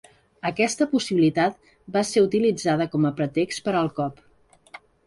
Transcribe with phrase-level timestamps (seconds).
[0.49, 1.61] Aquesta possibilitat
[1.99, 4.29] va ser utilitzada com a pretext per al cop.